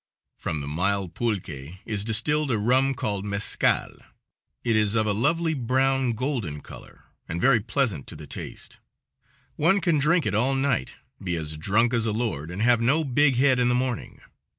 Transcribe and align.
From 0.35 0.61
the 0.61 0.67
mild 0.67 1.13
pulque 1.13 1.77
is 1.85 2.03
distilled 2.03 2.49
a 2.49 2.57
rum 2.57 2.95
called 2.95 3.23
mescal. 3.23 3.97
It 4.63 4.75
is 4.75 4.95
of 4.95 5.05
a 5.05 5.11
lovely 5.13 5.53
brown, 5.53 6.13
golden 6.13 6.61
color, 6.61 7.03
and 7.29 7.39
very 7.39 7.59
pleasant 7.59 8.07
to 8.07 8.15
the 8.15 8.25
taste. 8.25 8.79
One 9.57 9.79
can 9.79 9.99
drink 9.99 10.25
it 10.25 10.33
all 10.33 10.55
night, 10.55 10.93
be 11.23 11.35
as 11.35 11.55
drunk 11.55 11.93
as 11.93 12.07
a 12.07 12.11
lord, 12.13 12.49
and 12.49 12.63
have 12.63 12.81
no 12.81 13.03
big 13.03 13.35
head 13.35 13.59
in 13.59 13.69
the 13.69 13.75
morning. 13.75 14.19